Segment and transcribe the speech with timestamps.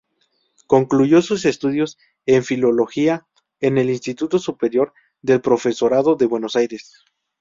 [0.65, 3.27] Concluyó sus estudios en filología
[3.59, 7.03] en el Instituto Superior del Profesorado de Buenos Aires.